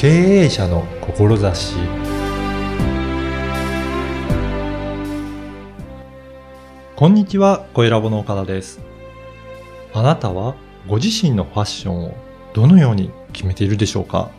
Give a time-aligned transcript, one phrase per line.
[0.00, 0.08] 経
[0.44, 1.74] 営者の志
[6.96, 8.80] こんにちは、小ラボの岡田です。
[9.92, 10.54] あなたは
[10.88, 12.14] ご自身のファッションを
[12.54, 14.30] どのように決めているでしょうか？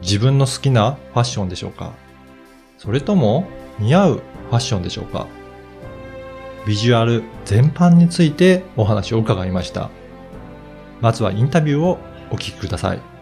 [0.00, 1.92] 自分の好きなファッションでしょうか？
[2.78, 3.46] それとも
[3.78, 5.26] 似合うファッションでしょうか？
[6.66, 9.90] ビジュアル全般についてお話を伺いました。
[11.02, 11.98] まずはインタビューを
[12.30, 13.13] お聞きください。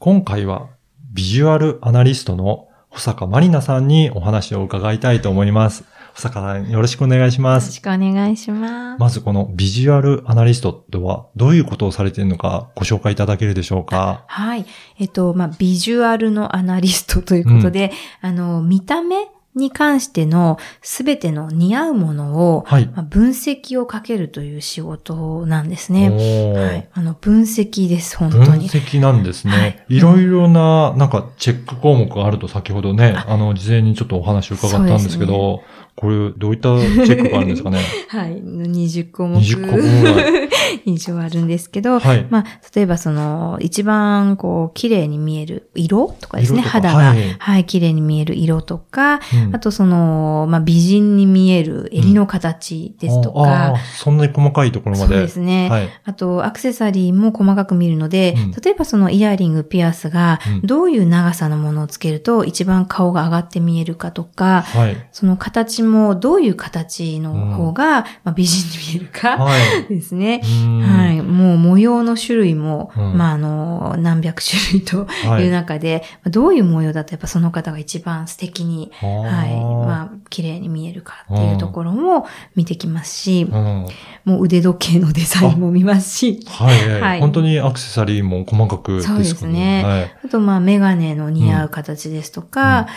[0.00, 0.68] 今回は
[1.12, 5.84] ビジュアルアナリストの保坂まりなさんにお話を伺いたいと思います。
[6.14, 7.72] 保坂さんよろしくお願いしよろます。
[7.72, 9.00] しくお願いします。
[9.00, 14.24] まずこのビジュアルアナリストとはどういうことをされているのかご紹介いただけるでしょうか？
[14.28, 14.66] はい。
[15.00, 19.26] えっと、まあ、ビジュアルのアナリストということで、あの、見た目
[19.58, 22.86] に関してのすべての似合うものを、はい。
[22.86, 26.08] まあ、分析をかけるという仕事なんですね。
[26.08, 26.88] はい。
[26.92, 28.70] あの、分析です、本分当に。
[28.70, 29.52] 析なんですね。
[29.52, 35.62] はいい、ろいろな、なんか、チェック項目があると先ほどね、あの、事前にちょっとお話を伺ったんですけど、
[35.98, 37.80] これ、どういったチェックがあるんですかね？
[38.08, 38.40] はい。
[38.40, 39.40] 20項目。
[39.40, 40.48] 20項目ぐら
[40.94, 42.26] 以上あるんですけど、はい。
[42.30, 42.44] まあ、
[42.74, 55.20] 例えばその、一番こう、綺麗に見える色とかですね、肌が、ははいい、綺麗に見える色とか、うんあとその、まあ、美人に見える襟の形ですとか、ああ、そんなに細かいところまそうで。
[55.20, 55.68] ですね。
[55.70, 55.88] はい。
[56.04, 65.08] あと、アクセサリーも細かく見るので、うん例えばそのイヤリング、ピアスがうん、どういう長さのものをつけると一番顔が上がって見えるかとか、はい。
[65.12, 69.56] その形もどういう形の方が、まあ、美人に見えるか、は
[69.90, 69.94] い。
[69.94, 70.42] ですね。
[70.78, 70.82] うん。
[70.82, 71.22] はい。
[71.22, 73.16] もう模様の種類も、うん。
[73.16, 75.44] まあ、あの、何百種類とはい。
[75.44, 79.54] いう中で、まあどういう模様だとやっぱその方が一番素敵に、ははい。
[79.60, 83.86] まあ、綺麗に見えるかっていうところも見てきますし、あ、うん。
[84.24, 87.20] もう腕時計のデザインも見ますし、はい、 はい。
[87.20, 89.84] 本当にアクセサリーも細かくですかそうですね。
[89.84, 90.12] はい。
[90.26, 92.88] あとまあ、メガネの似合う形ですとか、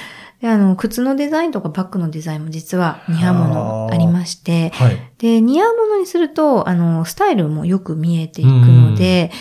[0.41, 4.97] であの、靴のデザインとかバッグのデザインも実は似合うものありまして、はい。
[5.19, 9.31] で、似合うものにすると、あの、スタイルもよく見えていくので、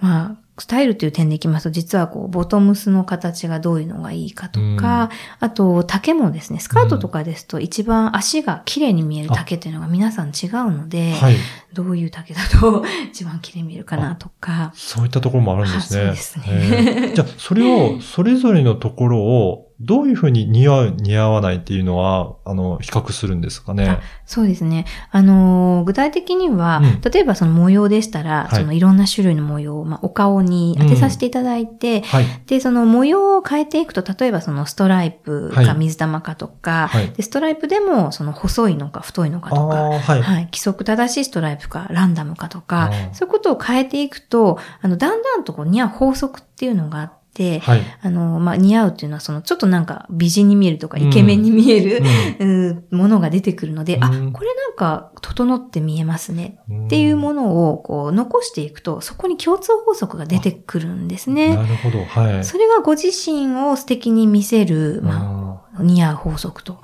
[0.00, 5.10] まあ、スタイルっていう点でいきますと、実はこう、ボトムスの形がどういうのがいいかとか、
[5.40, 11.36] あと、丈もですね、スカートとかですと一番足が綺麗に見える丈っていうのが皆さん違うので、はい。
[11.72, 16.02] どういう丈だと 一番綺麗に見えるかなとか、そういったところもあるんですね。
[16.02, 23.98] あそうですねじゃあ、それを、それぞれのところを、どういうふうに似合う、似合わないっていうのは、あの、比較するんですかね？
[24.26, 24.86] そうですね。
[25.10, 32.24] あのー具体的には、うん例えばその模様でしたら、はいそのいろんな種類の模様を、まあ、お顔に当てさせていただいて、はい。
[32.46, 40.22] で、その模様を変えていくと、例えばそのストライプはいか水玉かとか、はいでストライプでもその細いのか太いのかあとか、あ、はい。
[40.22, 47.23] はい、規則正しいストライプかランダムかとかそういうことを変えていくと、あの、だんだんとこう似合う法則っていうのがあって、
[47.60, 47.82] はい。
[48.00, 52.02] あの、まあ、似合うっていうのは、その、ちょっとなんか、美人に見えるとか、イケメンに見える、
[52.38, 56.58] うーものが出てくるので、あ、うんこれなんか、整って見えますね。
[56.70, 61.56] っっていうものを、こう、残していくと、そこに共通法則が出てくるんですね。
[61.56, 62.44] なるほど、はい。
[62.44, 66.80] それがご自身を素敵に見せる、まあ、似合う法則と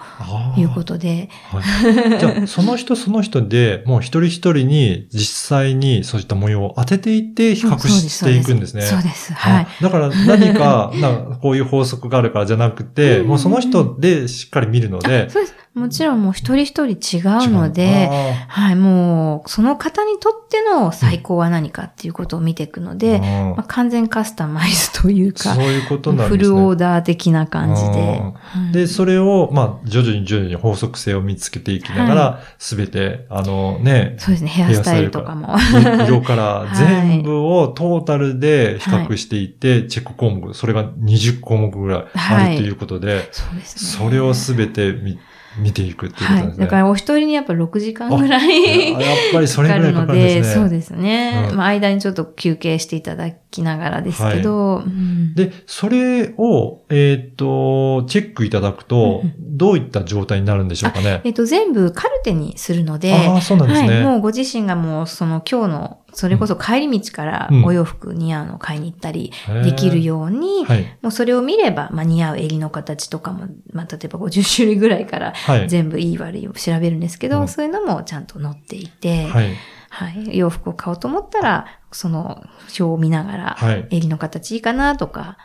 [0.56, 2.18] いうことで、はい。
[2.18, 8.82] じゃあ、 その人その人で、もう一人一人に実際にそういった模様を当てていって比較していくんですね。
[8.82, 9.32] そうです。
[9.32, 9.66] はい。
[9.80, 15.54] あだから何か、 なこういう法則があるからじゃなくて、うんもうその人でしっかり見るので、そうです。
[15.72, 23.22] もちろんもう一人一人違うので、あはい、もう、その方にとっての最高は何かっていうことを見ていくのーで、うん。
[23.22, 26.58] まあ、完全カスタマイズというかそう、いうことなんフですね。
[26.58, 28.20] ルオーダー的な感じで。
[28.56, 28.72] うん。
[28.72, 35.36] で、それを、まあ、徐々に徐々に法則性を見つけていきながら、すべて、あのね、そうですね、ヘアスタイルとか。
[35.36, 35.56] も。
[36.04, 44.08] 色から 全部をトータルで比較していって、チェック項目、それが20項目ぐらいあるということで、そうですね。
[44.08, 45.16] それをすべて見
[45.58, 46.64] 見ていくっていうことですね。
[46.64, 50.44] だからお一人にやっぱ6時間ぐらいいややっぱりそれかかるのぐらいかかるんで。
[50.44, 51.48] そうですね。
[51.50, 61.20] うんまあ間にちょっと休憩していただきながらですけど、うんで、それを、えっ、と、チェックいただくとうん、どういった状態になるんでしょうかね。
[61.24, 63.88] えっと、全部カルテにするので、ああ、そうなんですね。
[63.88, 69.32] はい、もうご自身がもうその今日の、それこそ帰り道からうんお洋服似合うのを買いに行ったり
[69.64, 70.98] できるように、はい。
[71.02, 75.68] もうそれを見れば、まあ似合う襟の形とかも、まあ例えば50種類ぐらいからはい。
[75.68, 79.54] 全部いい悪いを調べるんですけど、うんそういうのもちゃんと載っていて、はい。
[79.90, 80.38] はい。
[80.38, 83.88] 洋服を買おうと思ったら、その表を見ながら、はい。
[83.90, 85.36] 襟の形いいかなとか。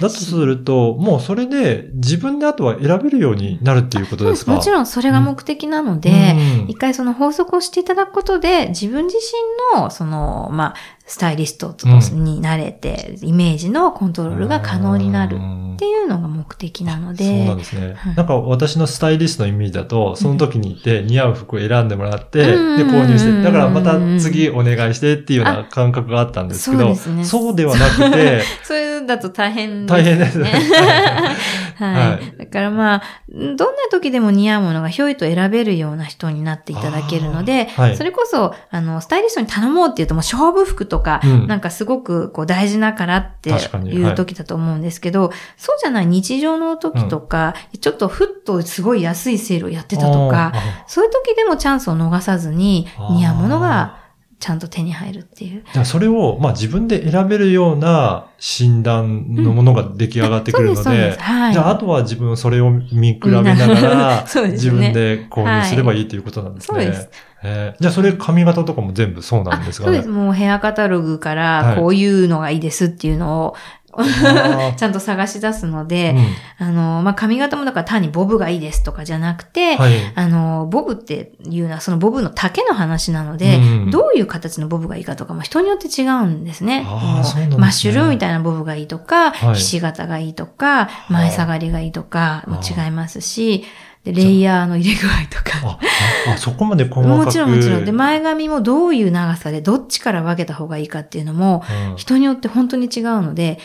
[0.00, 4.52] だとすると、もうそれで自分であとは選べるようになるっていうことですか？
[4.52, 6.10] もちろんそれが目的なので、
[6.60, 6.68] うん。
[6.68, 9.16] 一回その法則をしていただくことで、自分自
[9.72, 10.74] 身の、その、まあ、
[11.06, 15.62] スタイリストとになれて、イメージのコントロールが可能になるうん。
[15.72, 17.94] っていうのが目的なのそうでなん、ですね。
[17.94, 18.14] はい。
[18.14, 27.24] なんか私のスタイリストのイメージだと、その時に行って似合う服を選んでもらって、で、うん購入して、だからまた次お願いしてっていうような感覚があったんですけど、そうね。
[27.24, 30.50] そうではなくて、 そういうだと大変です、大変ですね。
[31.76, 32.12] はい。
[32.12, 32.38] はい。
[32.38, 33.56] だからまあ、どんな
[33.90, 37.96] 時でも似合うものがひょいと選べるような人になっていただけるので、はい。
[37.96, 41.46] それこそ、あの、スタイリストに頼もうって言うともう勝負服とか、うん。
[41.46, 44.12] なんかすごくこう大事だからっていはい。
[44.12, 54.01] う時だと思うんですけど、そうじゃない日常の時とか、ちょっとふっとすごい安いセールをやってたとか、あそういう時でもチャンスを逃さずに似合うものが
[54.42, 55.62] ちゃんと手に入るっていう。
[55.62, 61.16] ーじゃあそれを、まあ自分で選べるような診断のものが出来上がってくるので。
[61.16, 66.78] じゃああとは自分それを見比べながら、 自分で購入すればいいということなんですね。
[66.78, 67.08] はいそうです
[67.44, 69.98] えーじゃあそれ髪型とかも全部そうなんですかね？
[69.98, 70.08] そうです。
[70.08, 73.58] もうヘアカタログかはら、いこういうのがいいですっていうのを、あ
[74.76, 76.14] ちゃんと探し出すのーで、
[76.58, 76.66] うん。
[76.66, 79.92] あの、まあ、髪型もだから単にボブがいいですとかじゃなくて、はい。
[80.14, 83.90] あの、ボブっていうのはそのボブの丈の話なので、うん。
[83.90, 86.86] どういう形のボブがいいかとかも人によって違うんですね。
[87.24, 87.48] すね。
[87.58, 89.54] マッシュルームみたいなボブがいいとか、はい。
[89.56, 93.64] ひし形がいいとか、前下がりがいいとかも違いますし、
[94.04, 95.52] で、レイヤーの入れ具合とか。
[95.64, 95.78] あ、
[96.30, 97.24] ああそこまで細かく。
[97.24, 97.84] もちろんもちろん。
[97.84, 103.58] で、前髪もどういう長さでどっちから分けた方がいいかっていうのも、うん人によって本当に違うので、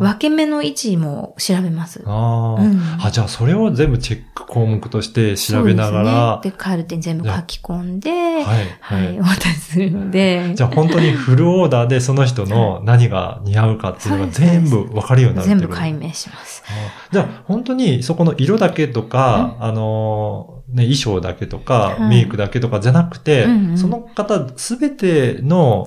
[0.00, 2.02] 分け目の位置も調べます。
[2.06, 6.40] あー、うんあ、じゃあそれを全部チェック項目として調べながら。
[6.42, 6.50] ですね。
[6.52, 8.44] で、カルテに全部書き込んで、はい。
[8.80, 9.20] は、はいい。
[9.20, 10.54] お渡しするので。
[10.54, 16.62] じゃあ本当にフルオーダーでその人の何が似合うかっていうのが全部わかるようになる全部解明します。
[16.66, 16.70] あ
[17.12, 25.86] じゃあ本当にそこの色だけとか、あのね、衣装だけとか、はいメイクだけとかじゃなくて、うんうんその方すべてのも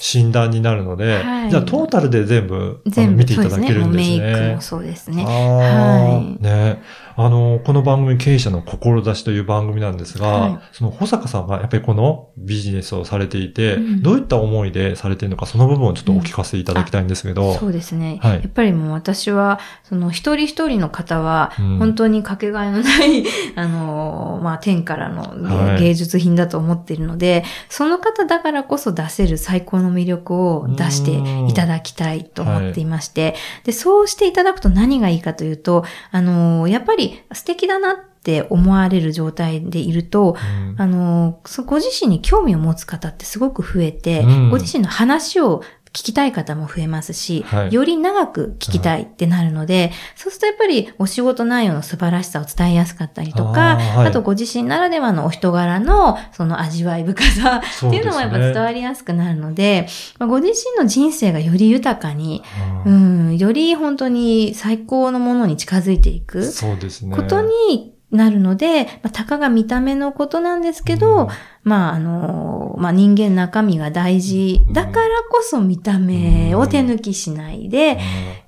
[0.00, 4.16] 診断になるので、はいじゃあトータルで全部見ていただけるんですね。
[4.16, 4.32] すね。
[4.32, 5.24] メイクもそうですね。
[5.24, 6.82] はいね。
[7.16, 17.54] あの、この番組経営者の志という番組なんですが、はいその保坂さんがやっぱりこのビジネスをされていて、うんどういった思いでされているのか、その部分をちょっとお聞かせいただきたいんですけど。
[17.54, 18.18] そうですね。
[18.22, 23.24] はいやっぱりもう私は、その一人一人の方は、うん本当にかけがえのない、
[23.56, 24.11] あの、
[24.42, 31.12] まあ、天からの芸術品だと思っているので、その方だからこそ出せる最高の魅力を出して
[31.50, 40.74] いただきたいと思っていまして、で、そうしていただくと何がいいかというと、あの、やっぱり素敵だなって思われる状態でいると、うん。
[40.78, 44.50] あの、そご自身に興味を持つ方ってすごく増えて、うん。
[44.50, 45.62] ご自身の話を
[45.92, 47.72] 聞きたい方も増えますし、はい。
[47.72, 54.12] より長く聞きたいってなるので、そうするとやっぱりお仕事内容の素晴らしさを伝えやすかったりとか、あはい。
[54.12, 59.86] とご自身ならではのお人柄のその味わい深さっていうのもやっぱ伝わりやすくなるので、
[60.18, 62.42] まあご自身の人生がより豊かに、
[62.86, 67.14] ううんん、より本当に最高のものに近づいていくそうですね。
[67.14, 71.28] ことになるので、まあ、たかが見た目のことなんですけど、うん。
[71.64, 74.60] まあ、あの、まあ、人間中身が大事。
[74.72, 77.98] だからこそ見た目を手抜きしないで、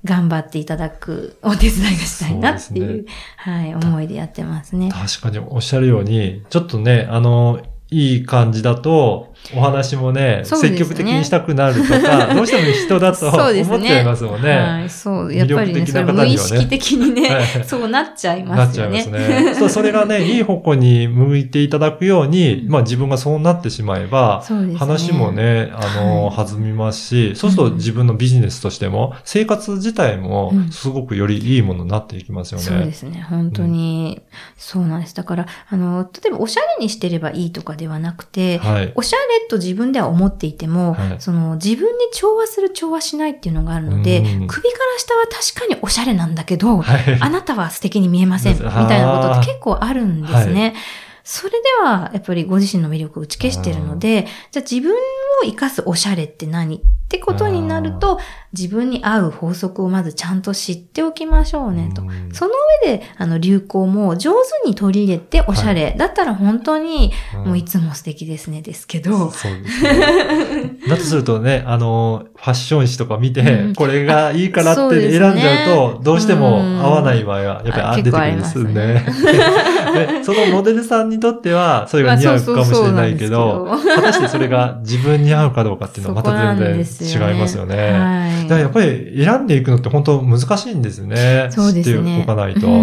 [0.05, 4.91] 頑張っていただくお手伝いがしたいなってそういう、ですはい、思いでやってますね。
[4.91, 14.59] 確かにおっしゃるように、ちょっとね、あの、いい感じだと、お話もね、ね積極的にしたくなるとか、 どうしても人だと思っちゃいますもんね。
[14.59, 19.25] はい、そう、やっぱりね、それな方にはね無意識的にね、はいそうなっちゃいなっちゃいまますよね。
[19.25, 19.55] すね。
[19.55, 24.77] そう、それがね、 いい方向に向いていただくように、まあ自分がそうなってしまえば、ね。
[24.77, 32.65] 話もね、あの、はい弾みますし、そうすると自分のビジネスとしても、生活自体もうん、すごくよりいいものになっていきますよね。
[32.65, 33.25] そうですね。
[33.29, 34.23] 本当に、
[34.57, 35.15] そうなんです。
[35.15, 38.93] だから、あの、例えばおしゃれにしてればいいとかではなくて、はい。
[38.95, 41.17] おしゃれと自分では思っていても、はい。
[41.21, 44.47] その自分に調和する調和しないっていうのがあるので、うん。
[44.47, 47.19] 首から下は確かにおしゃれなんだけど、はい。
[47.21, 50.75] あなたは素敵に見えません、みたいなことって結構あるんですね。
[51.23, 54.97] それでは、やっぱりご自身の魅力を打ち消してるので、じゃあ自分を
[55.45, 56.83] 活かすおしゃれって何？
[57.15, 58.19] ってことになると、
[58.53, 62.03] 自分に合う法則をまずちゃんと知っておきましょうねと。
[62.03, 62.31] うん。
[62.33, 62.53] その
[62.83, 65.95] 上で、あの、流行も上手に取り入れておしゃれ。
[65.97, 67.13] だったら本当に、
[67.45, 70.79] もういつも素敵ですねですけど、そうですね。
[70.89, 73.75] だとするとね、あの、ファッション誌とか見て、うん。
[73.75, 79.07] これがいいからって選んじゃうと、どうしても合わない場合は、やっぱり出てくるんですね。
[79.95, 87.93] でそのモデルさんにとっては、それが似合うかもしれないけど、果たしてそれが自分に合うかどうかっていうのはまた全然違いますよね。
[87.93, 88.43] はい。
[88.43, 91.49] だからやっぱり選んでいくのって本当難しいんですね。
[91.51, 92.19] そうですね。
[92.19, 92.67] 知っておかないと。
[92.67, 92.81] うんう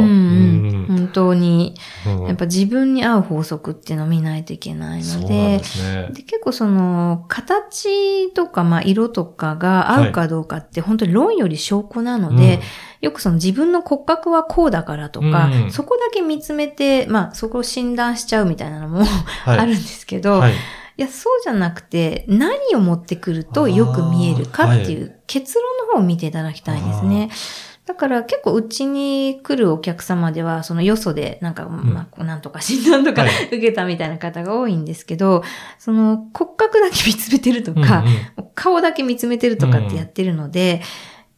[0.67, 1.75] ん本当に、
[2.05, 6.09] うんやっぱ自分に合う法則っていうのを見ないといけないのでで、すね。
[6.13, 12.59] で結構その、形とか、まあ、色とかが合うかどうかって、本当に論より証拠なので、
[13.01, 19.03] よくその自分の骨格はこうだからとか、うんそこだけ見つめて、まあ、そこを診断しちゃうみたいなのも
[19.45, 20.51] はいあるんですけど、はい。
[20.51, 20.55] い
[20.97, 27.29] や、そうじゃなくて、何を持ってくるとよく見えるかっていう結論の方を見ていただきたいんですね。
[27.85, 33.47] だから結構うちに来るお客様では、そのよそでなんか、まあ、なんとか診断とか、はい。
[33.47, 35.43] 受けたみたいな方が多いんですけど、
[35.79, 38.03] その骨格だけ見つめてるとか、
[38.37, 38.45] うん。
[38.55, 40.81] 顔だけ見つめてるとかってやってるので、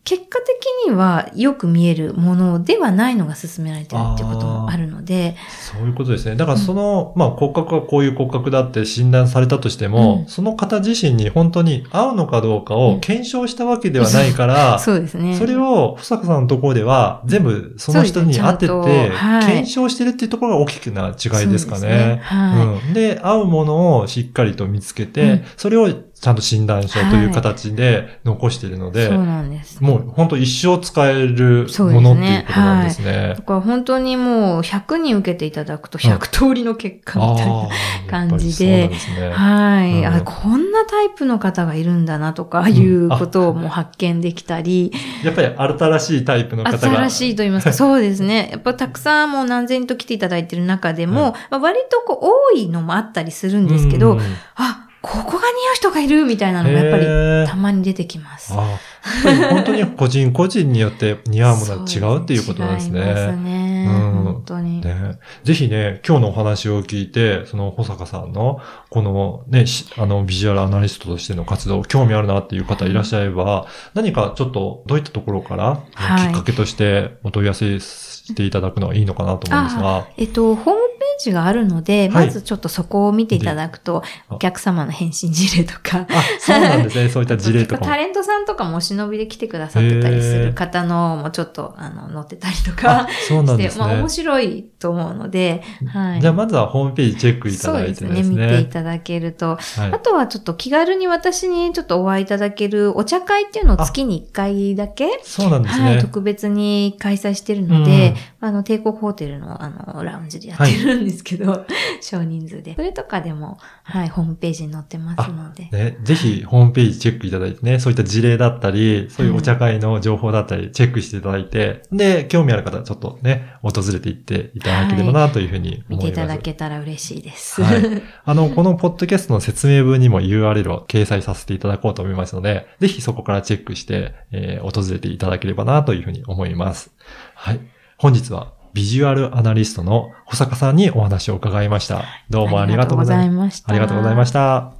[0.05, 5.37] 結果的にはよく見えるものではないのが勧められてるっていうこともあるので、
[5.71, 6.35] そういうことですね。
[6.35, 15.35] だからその、まあ骨格はこういう骨格だって診断されたとしても、うんその方自身に本当に合うのかどうかを検証したわけではないから、 そうですね。
[15.35, 19.11] それを、保坂さんのところでは、全部その人に当てて、
[19.45, 22.19] 検証してるっていうところが大きな違いですかね。
[22.23, 22.93] はいうん。
[22.93, 25.87] で、合うものをしっかりと見つけて、うんそれを
[26.23, 29.83] ちゃんと診断書という形で残しているので、そうなんです。
[29.83, 33.41] もう本当一生使えるものっていうことなんですねだ。
[33.41, 37.67] から本当にもう100人受けていただくと100通りの結果みたいな。
[38.09, 39.29] 感じでですね。
[39.31, 40.21] はい、うんあ。
[40.21, 44.93] こんなタイプの方がいるんだなとかいうことをもう発見できたり、
[45.25, 46.77] やっぱり新しいタイプの方が。
[46.77, 48.49] 新しいと言いますか、 そうですね。
[48.51, 54.19] やっぱたくさんもう何千人と来ていただいている中でも、はいまあ、割とこう多いのもあったりするんですけど、うん
[54.55, 57.05] あ、ここが似合う人がいるみたいなのがやっぱり
[57.45, 58.53] たまに出てきます。
[58.55, 58.77] あや
[59.19, 62.99] っぱり本当に個人個人によって似合うものは違うっていうことなんですね。
[63.01, 63.85] 違いますね。
[63.89, 64.81] うん本当に。
[64.81, 80.07] ね、ぜひね、今日のお話を聞いて、その保坂さんの、このね、しあの、ビジュアルアナリストとしての活動、興味あるなっていう方いらっしゃれば、何かちょっとどういったところから、はいきっかけとしてお問い合わせしていただくのはいいのかなと思うんですが。
[80.17, 87.09] えっと、ホームジがあるので、はいまずちょっとそこを見ていただくと、あお客様の返信事例とか、あ、そうなんですね。
[87.09, 87.97] そういった事例とかもタ。
[87.97, 93.85] レントさんとかもお忍びで来てくださってたりする方のもちょっと、あの、載ってたりとかあ、そうなんして、ですね。
[93.85, 96.21] まあ面白いと思うので、はい。
[96.21, 98.35] じゃあまずはホームページチェックいたそうでだいてですすね。
[98.35, 98.51] ね。
[98.51, 99.57] 見ていただけると。
[99.57, 106.01] はいあとはちょっと気軽に私にちょっとお会いいただけるお茶会っていうのを月に1回だけ、そうなんですはい、ね。
[106.01, 111.65] 特別に開催してるので、あの、帝国ホテルのあの、ラウンジでやってるんですけど、
[112.01, 112.75] 少人数で。
[112.75, 115.69] それとかでも、はい、ホームページに載ってますので。
[115.71, 125.89] ね、ぜひホームページチェックいただいてね、そういった事例だったり、そういうお茶会の情報だったり、チェックしていただいて、で、興味ある方はちょっとね、訪れていっていただければなというふうに思います。
[125.89, 127.61] 見ていただけたら嬉しいです。
[127.61, 127.83] はい。
[128.25, 136.91] あの、このポッドキャストの説明文にも URL を掲載させていただこうと思いますので、ぜひそこからチェックして、えー訪れていただければなというふうに思います。
[137.35, 137.59] はい。
[137.97, 142.05] 本日はビジュアルアナリストの保坂さんにお話を伺いました。
[142.31, 143.71] どうもありがとうございました。
[143.71, 144.73] ありがとうございました。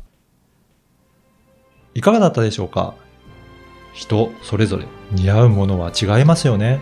[1.94, 2.96] いかがだったでしょうか？
[3.94, 6.82] 人それぞれ似合うものは違いますよね。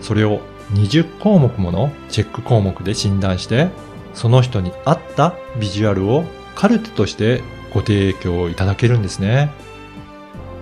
[0.00, 0.40] それを
[0.72, 3.68] 20項目ものチェック項目で診断して、
[4.12, 6.24] その人に合ったビジュアルを
[6.56, 7.42] カルテとして
[7.72, 9.52] ご提供いただけるんですね。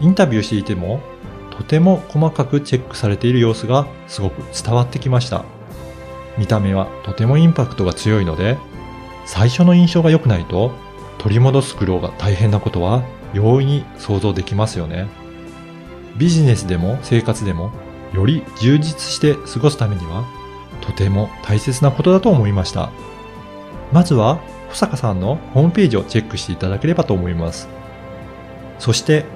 [0.01, 1.01] インタビューしていても、
[1.61, 5.45] とても細かくチェックされている様子がすごく伝わってきました。
[6.39, 8.57] 見た目はとてもインパクトが強いので、
[9.27, 10.73] 最初の印象が良くないと
[11.19, 13.03] 取り戻す苦労が大変なことは
[13.35, 15.07] 容易に想像できますよね。
[16.17, 17.73] ビジネスでも生活でも
[18.15, 20.25] より充実して過ごすためには
[20.81, 22.91] とても大切なことだと思いました。
[23.93, 24.37] まずは
[24.71, 27.69] 保坂さんのホームページをチェックしていただければと思います。
[28.79, 29.27] そして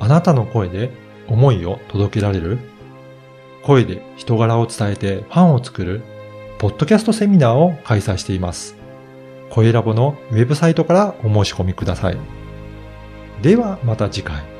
[0.00, 2.58] あなたの声で思いを届けられる？
[3.62, 6.02] 声で人柄を伝えてファンを作る
[6.58, 8.76] ポッドキャストセミナーを開催しています。
[9.50, 12.16] 声ラボのウェブサイトからお申し込みください。
[13.42, 14.57] ではまた次回。